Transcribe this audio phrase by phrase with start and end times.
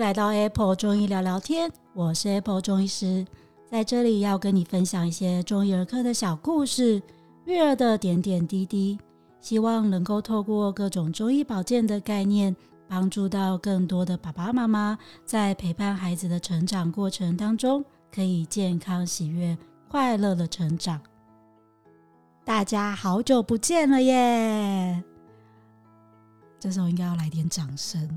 [0.00, 3.22] 来到 Apple 中医聊聊天，我是 Apple 中医师，
[3.70, 7.02] 在这里要跟你分享一些中医儿科的小故事，
[7.44, 8.98] 育儿的点点滴滴，
[9.42, 12.56] 希望能够透过各种中医保健的概念，
[12.88, 19.54] 帮助到更多的爸爸妈妈，在陪伴孩子的成长过程当中，可以健康、喜悦、
[19.86, 20.98] 快乐的成长。
[22.42, 25.04] 大家好久不见了耶！
[26.58, 28.08] 这时候应该要来点掌声。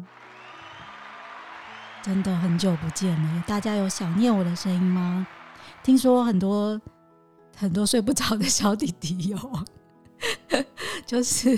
[2.03, 5.25] 真的很久不见了，大家有想念我的声音吗？
[5.81, 6.79] 听说很多
[7.55, 9.65] 很多睡不着的小弟弟有，
[11.07, 11.57] 就是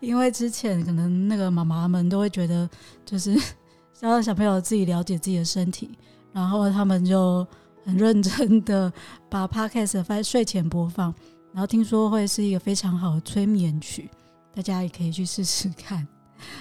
[0.00, 2.68] 因为之前可能那个妈妈们都会觉得，
[3.04, 3.32] 就是
[4.02, 5.96] 要让小朋友自己了解自己的身体，
[6.32, 7.46] 然后他们就
[7.84, 8.92] 很认真的
[9.30, 11.14] 把 Podcast 放在睡前播放，
[11.52, 14.10] 然后听说会是一个非常好的催眠曲，
[14.52, 16.04] 大家也可以去试试看。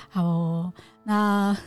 [0.09, 1.57] 好哦，那。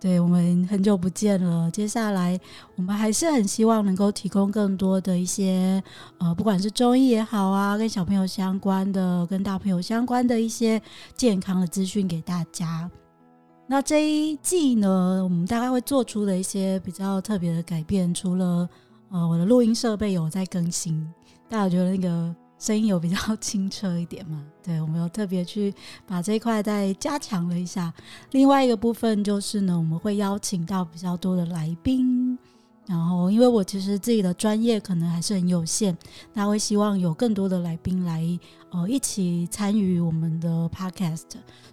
[0.00, 1.68] 对，我们很久不见了。
[1.72, 2.38] 接下来，
[2.76, 5.82] 我们还是很希望能够提供更多的一些，
[6.18, 10.80] 呃，不管是中医也好啊，跟小朋友相关的，跟大朋友相关的一些
[11.16, 12.88] 健康的资讯给大家。
[13.66, 18.68] 那这一季呢，我们大概会做出的一些比较特别的改变，除了
[19.10, 21.04] 呃，我的录音设备有在更新，
[21.48, 22.34] 大家觉得那个。
[22.58, 24.44] 声音有比较清澈一点嘛？
[24.62, 25.72] 对，我们有特别去
[26.06, 27.92] 把这一块再加强了一下。
[28.32, 32.38] 另外一个部分就是呢，我们会邀请到比较多的来宾。
[32.86, 35.94] 然后，因为我其实自己的专业可能还是很有限，
[36.32, 38.24] 那会希望有更多的来宾来
[38.70, 41.24] 呃一起参与我们的 podcast。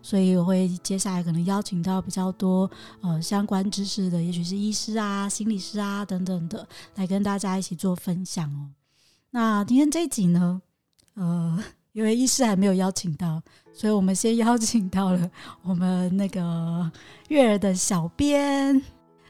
[0.01, 2.69] 所以我会接下来可能邀请到比较多
[2.99, 8.71] 呃相关知识的，也许是医师啊、心理师啊等等的，来跟大家一起做分享哦。
[9.31, 10.61] 那今天这一集呢？
[11.15, 11.57] 呃，
[11.93, 13.41] 因为医师还没有邀请到，
[13.73, 15.31] 所以我们先邀请到了
[15.63, 16.91] 我们那个
[17.29, 18.81] 月儿的小编，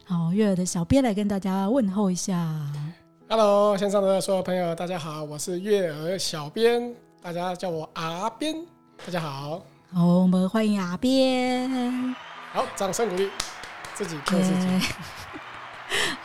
[0.03, 2.55] 好，月儿的小编来跟大家问候一下。
[3.29, 8.55] Hello，线上的所有朋友，大家好，我是月儿小编，大家叫我阿编，
[9.05, 9.61] 大家好。
[9.91, 12.15] 好，我们欢迎阿编。
[12.51, 13.29] 好，掌声鼓励，
[13.93, 14.87] 自己说自己。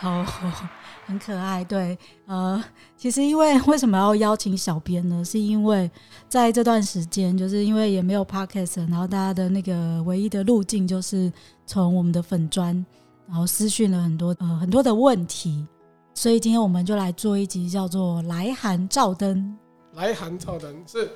[0.00, 0.24] 好。
[1.10, 2.62] 很可爱，对，呃，
[2.96, 5.24] 其实因为为什么要邀请小编呢？
[5.24, 5.90] 是因为
[6.28, 11.32] 在这段时间，就是因为也没有 podcast，然后大家的那个唯一的路径就是
[11.66, 12.86] 从我们的粉砖，
[13.26, 15.66] 然后私讯了很多呃很多的问题，
[16.14, 19.58] 所以今天我们就来做一集叫做“来函照灯”。
[19.94, 21.10] 来函照灯是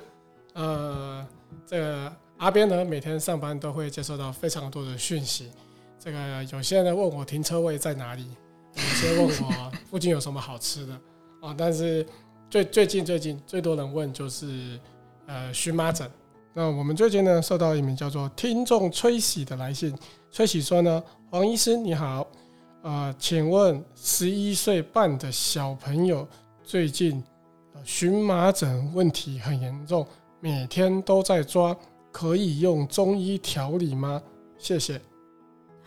[0.55, 1.25] 呃，
[1.65, 5.51] 这个阿边呢每天上班都会接收到非常多的讯息，
[5.97, 8.27] 这个有些人问我停车位在哪里。
[8.95, 10.93] 先问我附近有什么好吃的
[11.41, 12.05] 啊，但是
[12.49, 14.79] 最最近最近最多人问就是
[15.25, 16.09] 呃荨麻疹。
[16.53, 19.93] 那我们最近呢收到一名叫做听众崔喜的来信，
[20.31, 22.25] 崔喜说呢，黄医师你好，
[22.83, 26.25] 呃，请问十一岁半的小朋友
[26.63, 27.21] 最近
[27.83, 30.07] 荨麻疹问题很严重，
[30.39, 31.75] 每天都在抓，
[32.13, 34.23] 可以用中医调理吗？
[34.57, 35.01] 谢谢。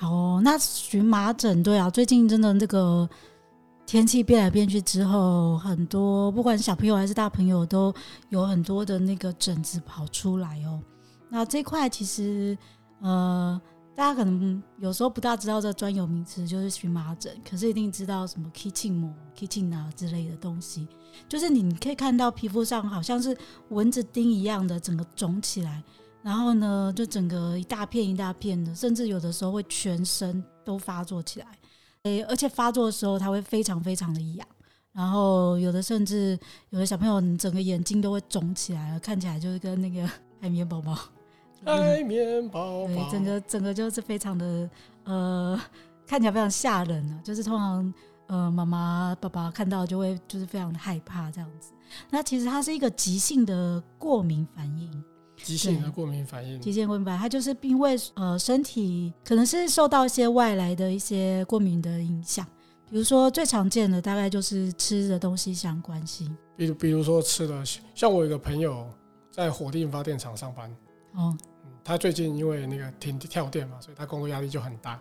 [0.01, 3.09] 哦，那荨麻疹对啊，最近真的这个
[3.85, 7.93] 天气变来变去之后，很多不管小朋友还是大朋友，都
[8.29, 10.81] 有很多的那个疹子跑出来哦。
[11.29, 12.57] 那这块其实
[13.01, 13.61] 呃，
[13.97, 20.87] 大家可能有时候不大知道这专有名词就是荨麻疹，可是一定知道什么 Kitchen 膜、Kitchen 啊之类的东西，
[21.29, 23.37] 就是你可以看到皮肤上好像是
[23.71, 25.83] 蚊子叮一样的，整个肿起来。
[26.23, 31.47] 然后呢，就整个一大片一大片的，甚至有的时候会全身都发作起来，
[32.03, 34.47] 诶，而且发作的时候它会非常非常的痒，
[34.93, 36.39] 然后有的甚至
[36.71, 40.07] 有的小朋友整个眼睛都会肿起来了，看起来就是跟那个
[40.41, 40.99] 海绵宝宝，
[41.65, 44.69] 海绵宝宝，对，整个整个就是非常的
[45.05, 45.59] 呃，
[46.07, 47.95] 看起来非常吓人啊，就是通常
[48.27, 51.73] 呃妈妈爸爸看到就会就是非常的害怕这样子。
[52.11, 55.05] 那其实它是一个急性的过敏反应。
[55.43, 62.45] 急性的过敏反应，急性过敏反应，它就是因为呃身体可能是受到一些外来的一些过敏的影响，
[62.91, 67.65] 比如说最常见的大概就是吃的东西相关系，比如比如说吃的，
[67.95, 68.89] 像我有一个朋友
[69.31, 70.77] 在火力发电厂上班，
[71.15, 71.37] 哦，
[71.83, 74.99] 他最近因为那个停跳电嘛，所以他工作压力就很大，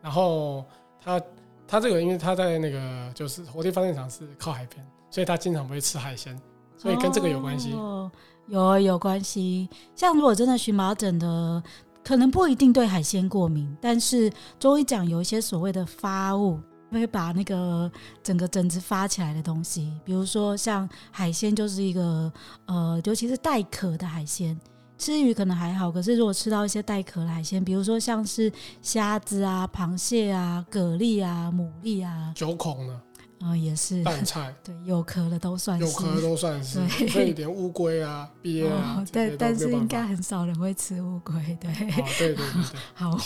[0.00, 0.64] 然后
[1.00, 1.20] 他
[1.66, 6.40] 他这个因为他在那个就是火力发电厂是靠海边，所以他经常不会吃海鲜，
[6.78, 7.72] 所以跟这个有关系。
[7.72, 8.10] 哦
[8.48, 11.62] 有有关系，像如果真的荨麻疹的，
[12.04, 16.60] 可能不一定对海鲜过敏，但是中医讲有一些所谓的发物，
[16.90, 17.90] 会把那个
[18.22, 22.30] 整个疹子发起来的东西，比如说像海鲜就是一个
[22.66, 24.58] 呃，尤其是带壳的海鲜，
[24.98, 28.52] 吃鱼可能还好，可是如果吃到一些带壳的海鲜，比如说像是
[28.82, 33.00] 虾子啊、螃蟹啊、蛤蜊啊、牡蛎啊，九孔呢？
[33.42, 41.74] 啊、呃，也是淡 菜，对，有壳的都算是，有壳的都算是，对，所以连乌龟啊、鳖啊，哦、对，但是应该很少人会吃乌龟，对，哦、
[42.18, 42.44] 对对对，对
[42.94, 43.18] 好，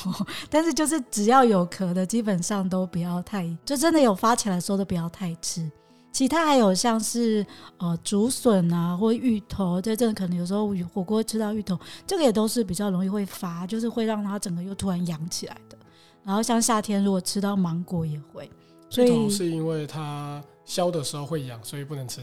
[0.49, 5.71] 但是就是只要有壳的，基本上都不要太，就真的有发起来的时候都不要太吃。
[6.13, 7.47] 其他还有像是
[7.77, 15.77] 呃竹笋啊，或芋头，这阵可能有时候火锅吃到芋头，这个也都是比较容易会发，就是会让它整个又突然痒起来的。
[16.23, 18.51] 然后像夏天如果吃到芒果也会。
[18.89, 22.21] 所以是因为它削的时候会痒，所以不能吃。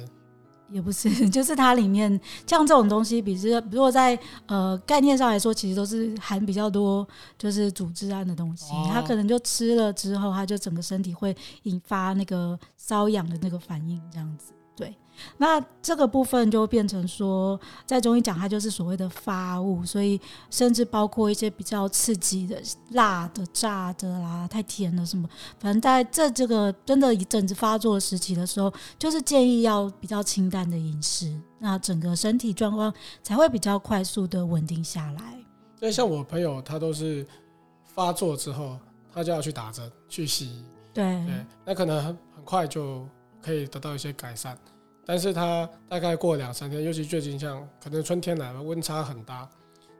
[0.70, 4.18] 也不是， 就是它里面像这种东西，比如如果在
[4.48, 7.08] 呃概念上来说，其实都是含比较多
[7.38, 14.52] 就是组织胺的东西，它可能就吃了之后，它就整个身体会引发那个瘙痒的那个反应，这样子。
[14.76, 14.96] 对，
[15.38, 22.60] 那这个部分就变成说，在中医讲，它就是所谓的发物，所以甚至包括一些比较刺激的、
[22.90, 25.30] 辣的、炸的啦，太甜了什么，
[25.60, 32.92] 反正在这这个真的一阵子发作的时期的时候，就是建议要比较清淡的饮食，那整个身体状况
[33.22, 35.34] 才会比较快速的稳定下来。
[35.82, 37.24] 因为像我朋友，他都是
[37.84, 38.80] 发作之后，
[39.14, 40.66] 他就要去打针、去西医，
[40.96, 43.08] 对对，那可能很很快就。
[43.44, 44.58] 可以得到一些改善，
[45.06, 49.50] 但是它大概过两三天，尤其最近像可能春天来了，温差很大，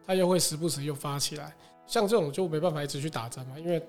[0.06, 1.54] 它又会时不时又发起来，
[1.86, 3.86] 像这种就没办法一直去打针嘛，因为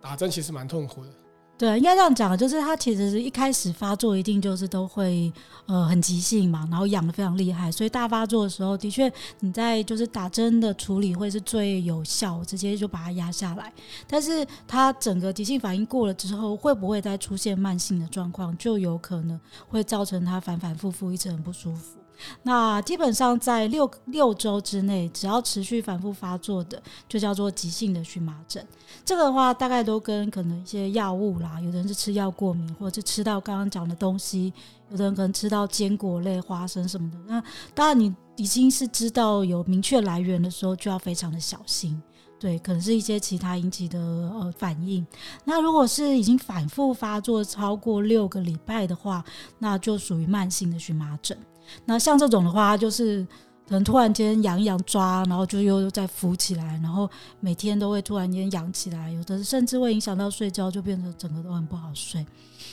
[0.00, 1.10] 打针其实蛮痛苦的。
[1.58, 5.32] 对，应该这样讲，就是他其实是一开始发作一定就是都会
[5.66, 13.72] 呃很急性嘛，然后痒得非常厉害，所以大发作的时候，的确你在就是打针的处理会是最有效，直接就把它压下来。
[14.06, 19.38] 但是它整个急性反应过了之后，会不会再出现慢性的状况，就有可能
[19.68, 21.97] 会造成它反反复复一直很不舒服。
[22.42, 28.66] 那基本上在六六周之内，只要持续反复发作的，就叫做急性的荨麻疹。
[29.04, 34.52] 这个的话，大概都跟可能一些药物啦，有的人是吃药过敏，或者是吃到刚刚讲的东西，
[34.90, 37.18] 有的人可能吃到坚果类、花生什么的。
[37.26, 37.42] 那
[37.74, 42.00] 当然，你已经是知道有明确来源的时候，就要非常的小心。
[42.40, 45.04] 对，可能是一些其他引起的呃反应。
[45.44, 49.24] 那如果是已经反复发作超过六个礼拜的话，
[49.58, 51.36] 那就属于慢性的荨麻疹。
[51.84, 53.26] 那像这种的话，就是
[53.66, 57.08] 可能突然间痒一痒抓，然后就又再浮起来，然后
[57.40, 62.26] 每天都会突然间痒起来，有的甚至会影响到睡觉，就变成整个都很不好睡。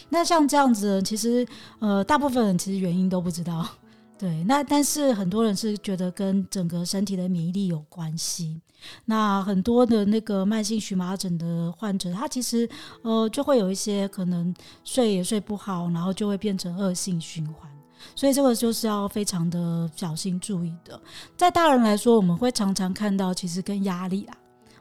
[0.10, 1.46] 那像这样子，其实
[1.80, 3.68] 呃，大部分人其实原因都不知道。
[4.18, 8.62] 对，那但是很多人是觉得跟整个身体的免疫力有关系。
[9.04, 12.70] 那很多的那个慢性荨麻疹的患者，他其实
[13.02, 14.54] 呃就会有一些可能
[14.86, 17.70] 睡也睡不好，然后就会变成恶性循环。
[18.14, 21.00] 所以这个就是要非常的小心注意的。
[21.38, 24.36] 在大人来说，我们会常常看到，其实跟压力啊，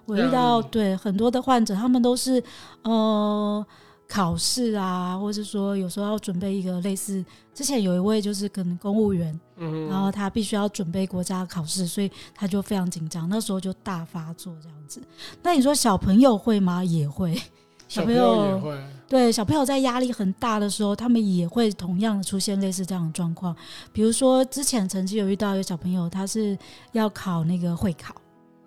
[0.05, 2.43] 我遇到对很多的患者，他们都是
[2.83, 3.65] 呃
[4.09, 7.25] 考试啊，或者说有时候要准备一个类似，
[7.55, 15.03] 之前有一位就是可能公务员，嗯，然后他必须要准备国家考试，所以他就非常紧张，那时候就大发作这样子。
[15.43, 16.85] 那你说小朋友会吗？
[16.85, 17.41] 也会。
[17.87, 23.55] 小朋友也会，对，小朋友在压力很大的时候，他们也会同样的出现类似这样的状况。
[23.93, 26.57] 比如说，之前曾经有遇到一个小朋友，他是
[26.93, 28.15] 要考那个会考，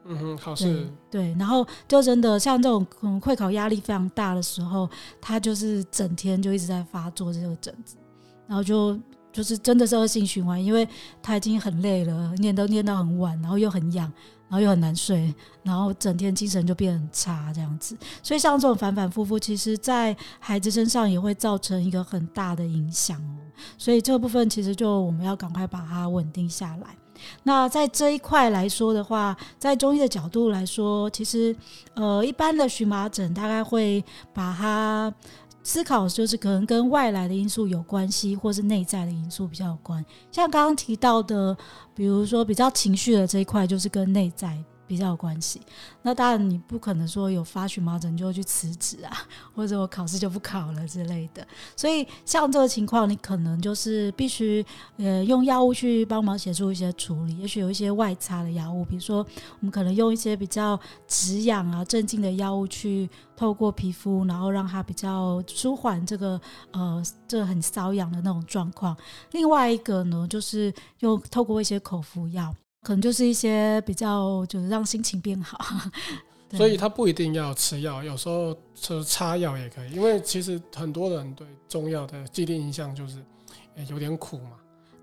[0.05, 4.87] 嗯哼，考试，对，然后就真的像这种嗯会考压力非常大的时候，
[5.19, 7.97] 他就是整天就一直在发作这个疹子，
[8.45, 8.97] 然后就
[9.33, 10.87] 就是真的是恶性循环，因为
[11.21, 14.11] 他已经很累了，念都念到很晚，然后又很痒。
[14.49, 17.97] 然后又很难睡，然后整天精神就变很差，这样子。
[18.23, 23.37] 所以像这种反反复复，其实在孩子身上也会造成一个很大的影响哦。
[23.77, 26.95] 所以这部分其实就我们要赶快把它稳定下来。
[27.43, 31.55] 那在这一块来说的话，在中医的角度来说，其实
[31.95, 35.13] 呃一般的荨麻疹大概会把它。
[35.67, 40.03] 思考就是可能跟外来的因素有关系，或是内在的因素比较有关。
[40.31, 41.55] 像刚刚提到的，
[41.93, 44.57] 比如说比较情绪的这一块，就是跟内在。
[44.87, 45.61] 比较有关系，
[46.01, 49.17] 那当然你不可能说有发荨麻疹就去辞职啊，
[49.53, 51.45] 或者我考试就不考了之类的。
[51.75, 54.65] 所以像这个情况，你可能就是必须
[54.97, 57.37] 呃用药物去帮忙协助一些处理。
[57.37, 66.39] 也许有一些外擦的药物，比如说我们可能用一些比较止痒啊、镇静的药物去透过皮肤，然后让它比较舒缓这个
[66.71, 68.95] 呃这很瘙痒的那种状况。
[69.31, 72.55] 另外一个呢，就是用透过一些口服药。
[72.83, 75.57] 可能就是一些比较，就是让心情变好。
[76.55, 79.91] 所以他不一定要吃药，有时候吃擦药也可以。
[79.91, 83.21] 因为其实很多人对中药的既定印象就是，
[83.89, 84.51] 有点苦嘛。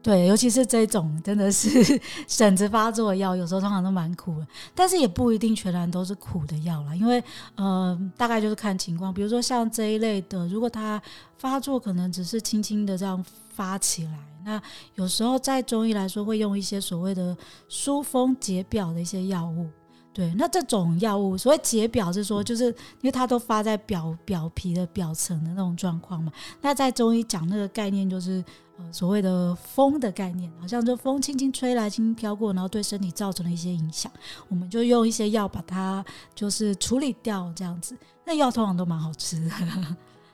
[0.03, 7.23] 对，尤其是这种真的是 疹子发作的药，有时候通常都蛮苦的，但是也不一定全然都是苦的药啦，因为
[7.57, 9.13] 呃，大概就是看情况。
[9.13, 11.01] 比如说像这一类的，如果它
[11.37, 14.61] 发作可能只是轻轻的这样发起来，那
[14.95, 17.37] 有时候在中医来说会用一些所谓的
[17.69, 19.69] 疏风解表的一些药物。
[20.13, 26.31] 对，那这种药物所谓解表是说，就是因为它都发在表表皮的表层的那种状况嘛。
[26.61, 28.45] 那在中医讲那个概念，就是
[28.79, 34.09] 呃所谓的风的概念，好像就风轻轻吹来，轻轻飘过，然后对身体造成了一些影响，
[34.47, 37.99] 我们就用一些药把它就是处理掉，这样子。
[38.25, 39.51] 那药通常都蛮好吃的。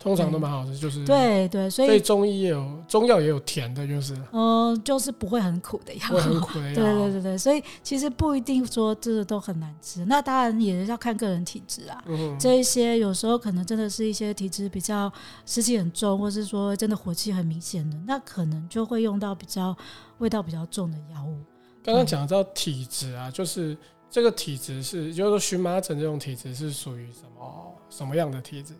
[0.03, 12.03] 通常都蛮好的，就是对对，所以，中医也有中药也有甜的，就是嗯、呃，就是不会很苦的药，不会很苦的药，对对对对，所以其实不一定说这个都很难吃，那当然也是要看个人体质啊。
[12.07, 15.13] 嗯，这一些有时候可能真的是一些体质比较
[15.45, 19.77] 湿气很重，或是说真的火气很明显的，那可能就会用到比较
[20.17, 21.37] 味道比较重的药物。
[21.85, 23.77] 刚刚讲到体质啊，就是
[24.11, 28.75] 这个体质是，就是荨麻疹这种体质是属于什么什么样的体质？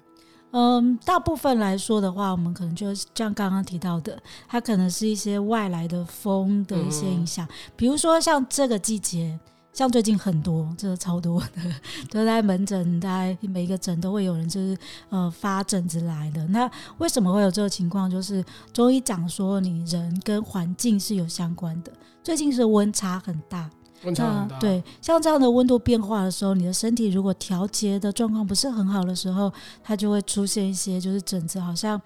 [0.53, 9.39] 嗯，大部分来说的话，我们可能就像刚刚提到的，它可能是一些外来的风的一些影响，比如说像这个季节，
[9.73, 11.63] 像最近很多，这个超多的，
[12.11, 14.77] 都在门诊，在每一个诊都会有人就是
[15.09, 16.45] 呃发疹子来的。
[16.49, 18.11] 那为什么会有这个情况？
[18.11, 21.93] 就是中医讲说，你人跟环境是有相关的，
[22.25, 23.71] 最近是温差很大。
[24.03, 29.53] 那对，像这样的温度变化的时候，你的身体如果调节的状况不是很好的时候，
[29.83, 32.01] 它就会出现一些就是疹子，好像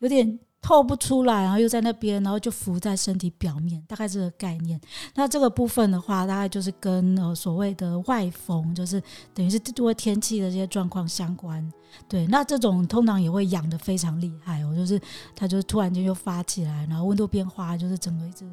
[0.00, 4.80] 有点透不出来，然后又在那边，然后就浮在身体表面，大概这个概念。
[5.14, 9.00] 那这个部分的话，大概就是跟呃所谓的外风，就是
[9.32, 11.72] 等于是因为天气的这些状况相关。
[12.08, 15.00] 对，那这种通常也会痒得非常厉害哦，就是
[15.36, 18.44] 它就突然间就发起来，然后温度变化，就是整个一直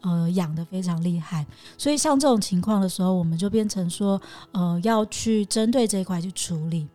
[0.00, 1.46] 呃痒得非常厉害。
[1.78, 6.88] 所以像这种情况的时候，我们就变成说呃要去针对这一块去处理。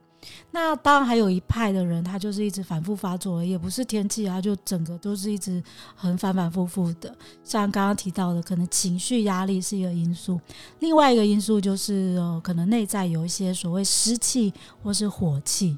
[0.52, 5.62] 那当然还有一派的人，他就是一直反复发作，也不是天气啊，就整个都是一直
[5.96, 7.16] 很反反复复的。
[7.44, 10.40] 像刚刚提到的，可能情绪压力是一个因素，
[10.80, 15.78] 另外一个因素就是呃可能内在有一些所谓湿气或是火气。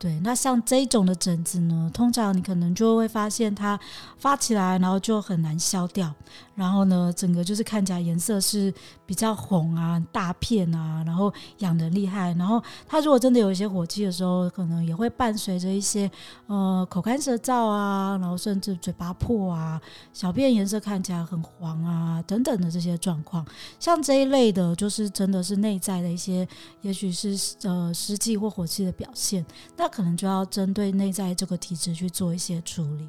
[0.00, 3.78] 对，那像这种的疹子呢，通常你可能就会发现它
[4.16, 6.10] 发起来，然后就很难消掉，
[6.54, 8.72] 然后呢，整个就是看起来颜色是
[9.04, 12.32] 比较红啊，大片啊，然后痒得厉害。
[12.38, 16.10] 然后它如果真的有一些火气的时候，可能也会伴随着一些
[16.46, 19.78] 呃口干舌燥啊，然后甚至嘴巴破啊，
[20.14, 23.44] 小便颜色看起来很黄啊等等的这些状况。
[23.78, 26.48] 像这一类的，就是真的是内在的一些，
[26.80, 29.44] 也许是呃湿气或火气的表现。
[29.76, 33.08] 那可能就要针对内在这个体质去做一些处理。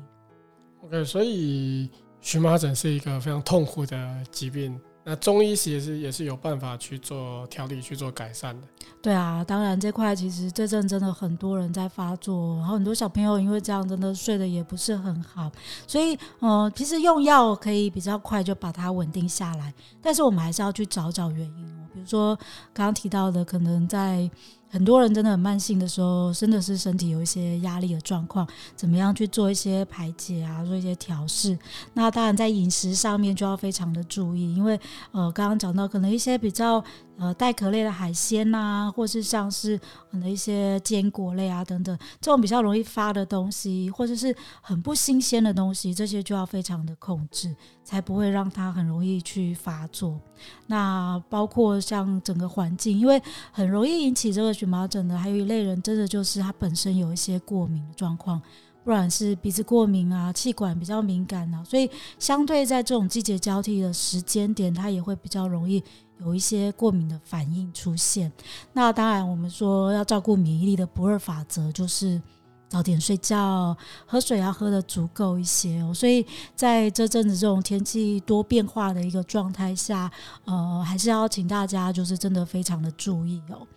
[0.84, 4.80] OK，所以荨麻疹是一个非常痛苦的疾病。
[5.04, 8.68] 那中医也是也是有办法去做调理、去做改善的。
[9.02, 15.52] 对啊，当然这块其实这阵真的很多人在发作，然后很多小朋友因为这样真的睡得也不是很好。
[15.88, 19.74] 所以，呃，其实用药可以比较快就把它稳定下来，
[20.04, 21.88] 但是我们还是要去找找原因哦。
[21.92, 22.36] 比如说
[22.72, 24.30] 刚刚提到的，可能在。
[24.72, 31.60] 很多人真的很慢性的时候，真的是身体有一些压力的状况，怎么样去做一些排解啊，做一些调试？
[31.94, 34.80] 那当然在饮食上面就要非常的注意，因为
[35.12, 36.84] 呃，刚刚讲到可能一些比较。
[37.18, 39.78] 呃，带壳类的海鲜呐、啊，或是像是
[40.10, 50.20] 可能一些坚果类啊等等，这种比较容易发的东西，或者是很不新鲜的东西，这些就要非常的控制，才不会让它很容易去发作。
[50.66, 58.42] 那包括像整个环境，因为很容易引起这个荨麻疹的，还有一类人，真的就是他本身有一些过敏状况。
[58.84, 61.88] 不然是鼻子过敏啊，气管比较敏感啊，所以
[62.18, 65.84] 相对在这种季节交替的时间点，它也会比较容易
[66.24, 68.32] 有一些过敏的反应出现。
[68.74, 72.22] 那当然，我们说要照顾免疫力的不二法则，就是
[72.70, 73.76] 早点睡觉，
[74.06, 75.94] 喝水要喝的足够一些哦。
[75.94, 76.26] 所以
[76.56, 80.10] 在这阵子这种天气多变化的一个状态下，
[80.46, 83.68] 呃，还是要请大家就是真的非常的注意哦。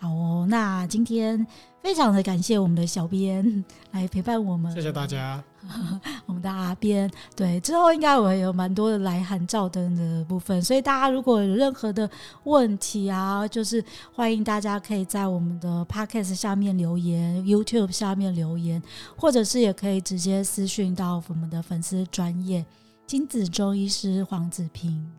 [0.00, 1.44] 好哦，那今天
[1.82, 5.42] 非常的感谢我们的小编来陪伴我们，谢谢大家。
[6.38, 12.08] 的阿边，对，之后应该会有蛮多的来函照灯的部分，所以大家如果有任何的
[12.44, 18.82] 问题啊，就是欢迎大家可以在我们的 Podcast 下面留言，YouTube 下面留言，
[19.16, 22.64] 或者是也可以直接私讯到我们的粉丝专业
[23.06, 25.10] 金子中医师黄子平。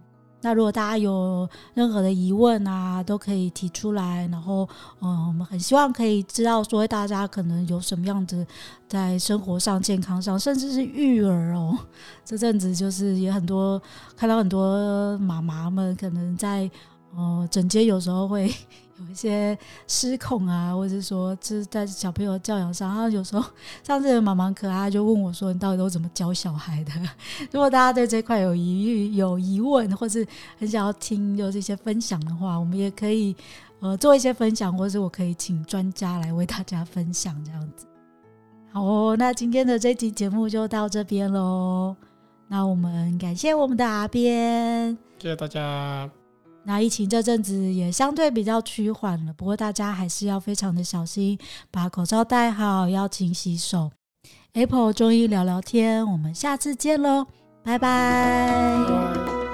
[0.41, 4.27] 那如果大家有任何的疑问啊，都可以提出来。
[4.31, 4.67] 然后，
[5.01, 8.45] 嗯，我们很希望可以知道，说大家可能有什么样子
[8.87, 11.77] 在生活上、健康上，甚至是育儿哦。
[12.23, 13.81] 这阵子就是也很多
[14.15, 16.69] 看到很多妈妈们可能在，
[17.15, 18.53] 哦，整间有时候会。
[18.99, 23.49] 有一些失控啊，或者是说，就是在小朋友教养上，然后有时候
[23.81, 26.91] 上次妈妈可爱就问我说：“你到底都怎么教小孩的？”
[27.51, 30.25] 如果大家对这块有疑虑有疑问，或是
[30.57, 33.35] 很想要听有这些分享的话，我们也可以
[33.79, 37.85] 呃做一些分享，或者我可以请专家来为大家分享这样子。
[38.71, 41.95] 好哦，那今天的这集节目就到这边喽。
[42.47, 46.09] 那我们感谢我们的阿编，谢谢大家。
[46.69, 51.35] 那疫情这阵子也相对比较趋缓了，不过大家还是要非常的小心，
[51.71, 53.89] 把口罩戴好，要勤洗手。
[54.53, 57.25] Apple 中医聊聊天，我们下次见喽，
[57.63, 59.48] 拜拜。